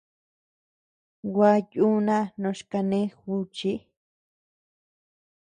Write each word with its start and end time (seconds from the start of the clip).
Gua 1.33 1.51
yuuna 1.75 2.17
noch 2.41 2.61
kanee 2.71 3.07
juchi. 3.23 3.73